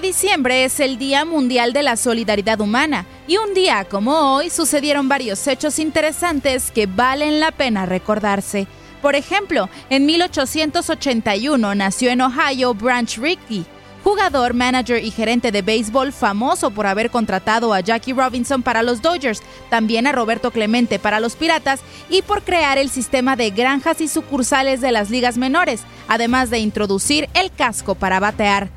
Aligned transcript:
Diciembre 0.00 0.64
es 0.64 0.80
el 0.80 0.98
Día 0.98 1.24
Mundial 1.24 1.72
de 1.72 1.82
la 1.82 1.96
Solidaridad 1.96 2.60
Humana 2.60 3.06
y 3.26 3.36
un 3.36 3.54
día 3.54 3.84
como 3.84 4.34
hoy 4.34 4.50
sucedieron 4.50 5.08
varios 5.08 5.46
hechos 5.46 5.78
interesantes 5.78 6.70
que 6.70 6.86
valen 6.86 7.40
la 7.40 7.50
pena 7.50 7.86
recordarse. 7.86 8.66
Por 9.02 9.14
ejemplo, 9.14 9.68
en 9.90 10.06
1881 10.06 11.74
nació 11.74 12.10
en 12.10 12.20
Ohio 12.20 12.74
Branch 12.74 13.16
Rickey, 13.18 13.64
jugador, 14.04 14.54
manager 14.54 15.02
y 15.02 15.10
gerente 15.10 15.50
de 15.52 15.62
béisbol 15.62 16.12
famoso 16.12 16.70
por 16.70 16.86
haber 16.86 17.10
contratado 17.10 17.74
a 17.74 17.80
Jackie 17.80 18.12
Robinson 18.12 18.62
para 18.62 18.82
los 18.82 19.02
Dodgers, 19.02 19.42
también 19.70 20.06
a 20.06 20.12
Roberto 20.12 20.50
Clemente 20.50 20.98
para 20.98 21.20
los 21.20 21.34
Piratas 21.34 21.80
y 22.08 22.22
por 22.22 22.42
crear 22.42 22.78
el 22.78 22.90
sistema 22.90 23.36
de 23.36 23.50
granjas 23.50 24.00
y 24.00 24.08
sucursales 24.08 24.80
de 24.80 24.92
las 24.92 25.10
ligas 25.10 25.36
menores, 25.36 25.82
además 26.06 26.50
de 26.50 26.58
introducir 26.58 27.28
el 27.34 27.50
casco 27.50 27.94
para 27.94 28.20
batear. 28.20 28.70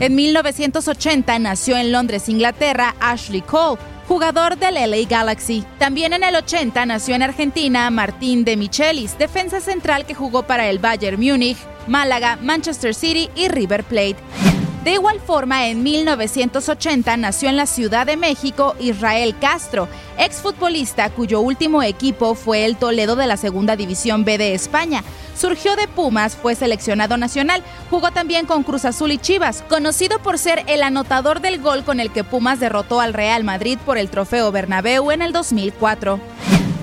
En 0.00 0.14
1980 0.16 1.38
nació 1.38 1.76
en 1.76 1.92
Londres, 1.92 2.28
Inglaterra, 2.28 2.96
Ashley 3.00 3.42
Cole, 3.42 3.80
jugador 4.08 4.58
del 4.58 4.74
LA 4.74 5.08
Galaxy. 5.08 5.64
También 5.78 6.12
en 6.12 6.24
el 6.24 6.34
80 6.34 6.84
nació 6.86 7.14
en 7.14 7.22
Argentina 7.22 7.88
Martín 7.90 8.44
de 8.44 8.56
Michelis, 8.56 9.16
defensa 9.18 9.60
central 9.60 10.04
que 10.04 10.14
jugó 10.14 10.42
para 10.42 10.68
el 10.68 10.80
Bayern 10.80 11.20
Múnich, 11.20 11.58
Málaga, 11.86 12.36
Manchester 12.42 12.94
City 12.94 13.30
y 13.36 13.48
River 13.48 13.84
Plate. 13.84 14.53
De 14.84 14.92
igual 14.92 15.18
forma, 15.18 15.66
en 15.68 15.82
1980 15.82 17.16
nació 17.16 17.48
en 17.48 17.56
la 17.56 17.64
Ciudad 17.64 18.04
de 18.04 18.18
México 18.18 18.76
Israel 18.78 19.34
Castro, 19.40 19.88
exfutbolista 20.18 21.08
cuyo 21.08 21.40
último 21.40 21.82
equipo 21.82 22.34
fue 22.34 22.66
el 22.66 22.76
Toledo 22.76 23.16
de 23.16 23.26
la 23.26 23.38
Segunda 23.38 23.76
División 23.76 24.26
B 24.26 24.36
de 24.36 24.52
España. 24.52 25.02
Surgió 25.34 25.74
de 25.74 25.88
Pumas, 25.88 26.36
fue 26.36 26.54
seleccionado 26.54 27.16
nacional, 27.16 27.62
jugó 27.88 28.10
también 28.10 28.44
con 28.44 28.62
Cruz 28.62 28.84
Azul 28.84 29.10
y 29.12 29.16
Chivas, 29.16 29.64
conocido 29.70 30.18
por 30.18 30.36
ser 30.36 30.64
el 30.66 30.82
anotador 30.82 31.40
del 31.40 31.62
gol 31.62 31.82
con 31.82 31.98
el 31.98 32.12
que 32.12 32.22
Pumas 32.22 32.60
derrotó 32.60 33.00
al 33.00 33.14
Real 33.14 33.42
Madrid 33.42 33.78
por 33.86 33.96
el 33.96 34.10
Trofeo 34.10 34.52
Bernabéu 34.52 35.10
en 35.12 35.22
el 35.22 35.32
2004. 35.32 36.20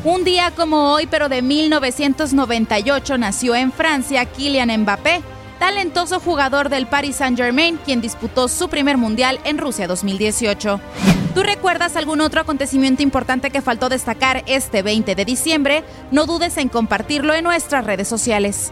Un 0.05 0.23
día 0.23 0.49
como 0.49 0.91
hoy, 0.91 1.05
pero 1.05 1.29
de 1.29 1.43
1998, 1.43 3.19
nació 3.19 3.53
en 3.53 3.71
Francia 3.71 4.25
Kylian 4.25 4.75
Mbappé, 4.81 5.21
talentoso 5.61 6.19
jugador 6.19 6.69
del 6.69 6.87
Paris 6.87 7.17
Saint-Germain, 7.17 7.77
quien 7.85 8.01
disputó 8.01 8.47
su 8.47 8.67
primer 8.67 8.97
mundial 8.97 9.39
en 9.43 9.59
Rusia 9.59 9.87
2018. 9.87 10.81
¿Tú 11.35 11.43
recuerdas 11.43 11.95
algún 11.95 12.19
otro 12.19 12.41
acontecimiento 12.41 13.03
importante 13.03 13.51
que 13.51 13.61
faltó 13.61 13.87
destacar 13.87 14.43
este 14.47 14.81
20 14.81 15.13
de 15.13 15.23
diciembre? 15.23 15.83
No 16.09 16.25
dudes 16.25 16.57
en 16.57 16.67
compartirlo 16.67 17.35
en 17.35 17.43
nuestras 17.43 17.85
redes 17.85 18.07
sociales. 18.07 18.71